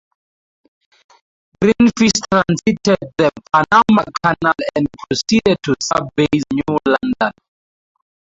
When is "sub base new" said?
5.79-6.63